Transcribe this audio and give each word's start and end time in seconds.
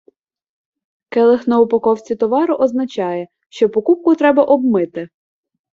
Келих 1.11 1.47
на 1.47 1.59
упаковці 1.59 2.15
товару 2.15 2.55
означає, 2.55 3.27
що 3.49 3.69
покупку 3.69 4.15
треба 4.15 4.43
обмити. 4.43 5.09